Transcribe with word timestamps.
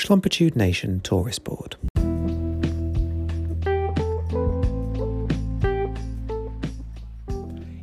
Schlumpitude 0.00 0.56
Nation 0.56 1.00
Tourist 1.00 1.44
Board. 1.44 1.76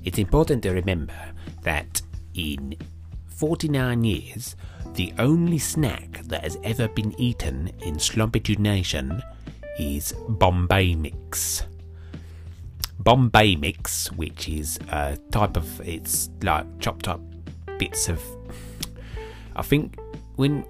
It's 0.04 0.18
important 0.18 0.64
to 0.64 0.72
remember 0.72 1.14
that 1.62 2.02
in 2.34 2.76
49 3.28 4.04
years, 4.04 4.56
the 4.96 5.14
only 5.20 5.60
snack 5.60 6.24
that 6.24 6.42
has 6.42 6.58
ever 6.64 6.88
been 6.88 7.14
eaten 7.22 7.70
in 7.84 7.98
Schlumpitude 7.98 8.58
Nation 8.58 9.22
is 9.78 10.16
Bombay 10.28 10.96
Mix. 10.96 11.68
Bombay 12.98 13.58
Mix, 13.58 14.12
which 14.14 14.50
is 14.50 14.80
a 14.90 15.20
type 15.30 15.56
of, 15.56 15.82
it's 15.82 16.32
like 16.42 16.66
chopped 16.80 17.08
up 17.08 17.22
bits 17.78 18.10
of. 18.10 18.20
I 19.56 19.62
think 19.62 20.00
when 20.36 20.66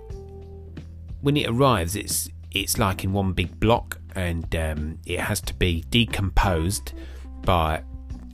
when 1.21 1.37
it 1.37 1.49
arrives, 1.49 1.95
it's 1.95 2.29
it's 2.51 2.77
like 2.77 3.03
in 3.03 3.13
one 3.13 3.33
big 3.33 3.59
block, 3.59 3.99
and 4.15 4.55
um, 4.55 4.99
it 5.05 5.19
has 5.19 5.41
to 5.41 5.53
be 5.53 5.83
decomposed 5.89 6.93
by 7.43 7.83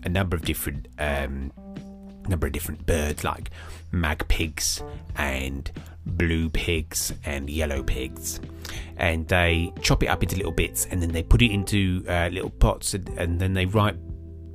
a 0.03 0.09
number 0.09 0.35
of 0.35 0.43
different 0.43 0.87
um, 0.99 1.51
number 2.27 2.47
of 2.47 2.53
different 2.53 2.85
birds, 2.85 3.23
like 3.23 3.49
mag 3.91 4.27
pigs 4.27 4.83
and 5.15 5.71
blue 6.05 6.49
pigs 6.49 7.13
and 7.25 7.49
yellow 7.49 7.83
pigs, 7.83 8.39
and 8.97 9.27
they 9.27 9.71
chop 9.81 10.03
it 10.03 10.07
up 10.07 10.23
into 10.23 10.35
little 10.35 10.51
bits, 10.51 10.85
and 10.91 11.01
then 11.01 11.11
they 11.11 11.23
put 11.23 11.41
it 11.41 11.51
into 11.51 12.03
uh, 12.07 12.29
little 12.31 12.49
pots, 12.49 12.93
and, 12.93 13.07
and 13.17 13.39
then 13.39 13.53
they 13.53 13.65
write 13.65 13.95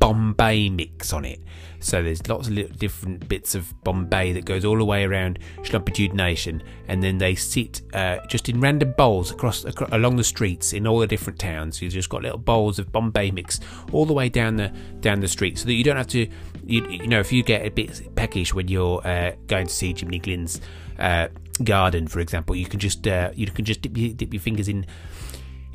Bombay 0.09 0.71
mix 0.71 1.12
on 1.12 1.27
it. 1.27 1.39
So 1.80 2.03
there's 2.03 2.27
lots 2.27 2.48
of 2.48 2.55
little 2.55 2.75
different 2.75 3.29
bits 3.29 3.55
of 3.55 3.75
Bombay 3.85 4.33
that 4.33 4.47
goes 4.47 4.65
all 4.65 4.79
the 4.79 4.84
way 4.87 5.05
around 5.05 5.39
Schlumpitude 5.59 6.15
Nation, 6.15 6.62
and 6.89 7.03
then 7.03 7.19
they 7.19 7.34
sit 7.34 7.83
uh, 7.93 8.17
just 8.27 8.48
in 8.48 8.59
random 8.59 8.95
bowls 8.97 9.31
across, 9.31 9.67
across 9.67 9.91
along 9.93 10.17
the 10.17 10.25
streets 10.25 10.73
in 10.73 10.87
all 10.87 10.98
the 10.98 11.07
different 11.07 11.39
towns. 11.39 11.83
You've 11.83 11.93
just 11.93 12.09
got 12.09 12.23
little 12.23 12.39
bowls 12.39 12.79
of 12.79 12.91
Bombay 12.91 13.33
mix 13.33 13.61
all 13.92 14.06
the 14.06 14.14
way 14.14 14.31
down 14.31 14.56
the 14.56 14.73
down 15.01 15.20
the 15.20 15.29
street, 15.29 15.59
so 15.59 15.67
that 15.67 15.75
you 15.75 15.84
don't 15.84 15.98
have 15.98 16.09
to. 16.09 16.27
You, 16.64 16.89
you 16.89 17.06
know, 17.06 17.20
if 17.20 17.31
you 17.31 17.42
get 17.42 17.67
a 17.67 17.70
bit 17.70 18.14
peckish 18.17 18.55
when 18.55 18.69
you're 18.69 19.06
uh, 19.06 19.33
going 19.47 19.67
to 19.67 19.73
see 19.73 19.92
Jimmy 19.92 20.20
Glynn's 20.20 20.62
uh, 20.98 21.29
garden, 21.62 22.09
for 22.09 22.20
example, 22.20 22.56
you 22.56 22.64
can 22.64 22.81
just 22.81 23.06
uh, 23.06 23.31
you 23.34 23.47
can 23.47 23.67
just 23.67 23.83
dip, 23.83 23.92
dip 24.17 24.33
your 24.33 24.41
fingers 24.41 24.69
in 24.69 24.86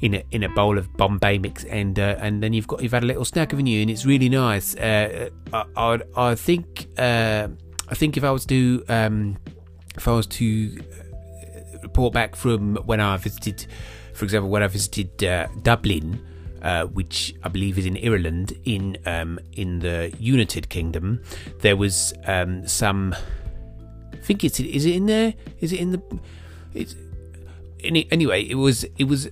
in 0.04 0.16
a 0.16 0.24
in 0.32 0.44
a 0.44 0.50
bowl 0.50 0.78
of 0.78 0.92
Bombay 0.98 1.38
mix, 1.38 1.64
and 1.64 1.98
uh, 1.98 2.18
and 2.20 2.44
then 2.44 2.52
you've 2.52 2.68
got 2.68 2.84
you've 2.84 2.92
had 2.92 3.04
a 3.04 3.06
little 3.06 3.24
snack, 3.24 3.52
haven't 3.52 3.68
you? 3.68 3.82
And 3.82 3.90
it's 3.90 4.06
really 4.06 4.28
nice. 4.28 4.76
Uh, 4.76 5.30
I, 5.54 5.64
I 5.78 6.00
I 6.16 6.36
think 6.36 6.88
uh, 6.98 7.48
I 7.88 7.96
think 7.96 8.18
if 8.18 8.24
I 8.26 8.32
was 8.32 8.46
to 8.48 8.84
um, 8.90 9.38
if 9.96 10.06
I 10.06 10.12
was 10.12 10.28
to 10.28 10.78
uh, 10.78 11.78
report 11.84 12.14
back 12.14 12.36
from 12.36 12.76
when 12.86 13.00
I 13.00 13.16
visited, 13.16 13.66
for 14.14 14.26
example, 14.26 14.50
when 14.50 14.62
I 14.62 14.68
visited 14.68 15.24
uh, 15.24 15.48
Dublin. 15.64 16.28
Uh, 16.62 16.86
which 16.86 17.36
I 17.44 17.50
believe 17.50 17.78
is 17.78 17.86
in 17.86 17.98
Ireland, 17.98 18.54
in 18.64 18.96
um, 19.06 19.38
in 19.52 19.80
the 19.80 20.16
United 20.18 20.70
Kingdom, 20.70 21.22
there 21.60 21.76
was 21.76 22.14
um, 22.26 22.66
some. 22.66 23.14
I 24.14 24.16
think 24.16 24.46
it's 24.46 24.62
is 24.62 24.86
it 24.86 24.96
in 24.96 25.08
there? 25.08 25.34
Is 25.60 25.74
it 25.74 25.82
in 25.82 25.92
the? 25.92 26.02
It's 26.74 26.96
anyway. 27.84 28.44
It 28.44 28.56
was 28.56 28.86
it 28.98 29.10
was 29.10 29.28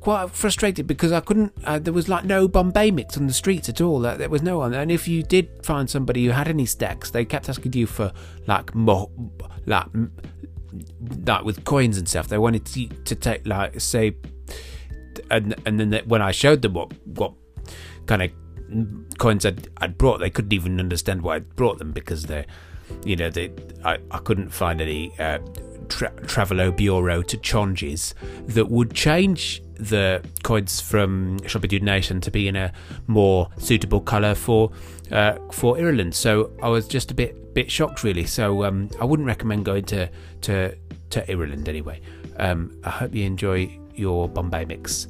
quite 0.00 0.30
frustrated 0.30 0.86
because 0.86 1.12
I 1.12 1.20
couldn't. 1.20 1.52
Uh, 1.64 1.78
there 1.78 1.92
was 1.92 2.08
like 2.08 2.24
no 2.24 2.46
Bombay 2.46 2.90
mix 2.90 3.16
on 3.16 3.26
the 3.26 3.32
streets 3.32 3.68
at 3.68 3.80
all. 3.80 4.00
there 4.00 4.28
was 4.28 4.42
no 4.42 4.58
one. 4.58 4.74
And 4.74 4.90
if 4.90 5.08
you 5.08 5.22
did 5.22 5.48
find 5.64 5.88
somebody 5.88 6.24
who 6.24 6.30
had 6.30 6.48
any 6.48 6.66
stacks, 6.66 7.10
they 7.10 7.24
kept 7.24 7.48
asking 7.48 7.72
you 7.72 7.86
for 7.86 8.12
like 8.46 8.74
more, 8.74 9.10
like 9.66 9.86
like 11.26 11.44
with 11.44 11.64
coins 11.64 11.98
and 11.98 12.08
stuff. 12.08 12.28
They 12.28 12.38
wanted 12.38 12.64
to, 12.66 12.88
to 12.88 13.14
take 13.14 13.46
like 13.46 13.80
say, 13.80 14.16
and 15.30 15.54
and 15.66 15.80
then 15.80 15.90
they, 15.90 16.02
when 16.02 16.22
I 16.22 16.30
showed 16.30 16.62
them 16.62 16.74
what 16.74 16.92
what 17.04 17.32
kind 18.06 18.22
of 18.22 18.30
coins 19.18 19.44
I'd, 19.46 19.68
I'd 19.78 19.98
brought, 19.98 20.18
they 20.18 20.30
couldn't 20.30 20.52
even 20.52 20.80
understand 20.80 21.22
why 21.22 21.36
I'd 21.36 21.56
brought 21.56 21.78
them 21.78 21.92
because 21.92 22.24
they, 22.24 22.46
you 23.04 23.16
know, 23.16 23.30
they 23.30 23.52
I, 23.84 23.98
I 24.10 24.18
couldn't 24.18 24.50
find 24.50 24.80
any. 24.80 25.12
Uh, 25.18 25.38
tra- 25.88 26.12
Travelo 26.22 26.74
Bureau 26.76 27.22
to 27.22 27.36
Chonges 27.38 28.14
that 28.46 28.70
would 28.70 28.94
change 28.94 29.62
the 29.74 30.24
coins 30.42 30.80
from 30.80 31.40
Schlumpitude 31.40 31.82
Nation 31.82 32.20
to 32.20 32.30
be 32.30 32.48
in 32.48 32.56
a 32.56 32.72
more 33.06 33.48
suitable 33.58 34.00
colour 34.00 34.34
for 34.34 34.70
uh, 35.10 35.36
for 35.52 35.76
Ireland. 35.76 36.14
So 36.14 36.52
I 36.62 36.68
was 36.68 36.86
just 36.88 37.10
a 37.10 37.14
bit 37.14 37.54
bit 37.54 37.70
shocked 37.70 38.04
really. 38.04 38.24
So 38.24 38.64
um, 38.64 38.90
I 39.00 39.04
wouldn't 39.04 39.26
recommend 39.26 39.64
going 39.64 39.84
to 39.86 40.08
to 40.42 40.76
to 41.10 41.30
Ireland 41.30 41.68
anyway. 41.68 42.00
Um, 42.38 42.80
I 42.84 42.90
hope 42.90 43.14
you 43.14 43.24
enjoy 43.24 43.78
your 43.94 44.28
Bombay 44.28 44.64
mix. 44.64 45.06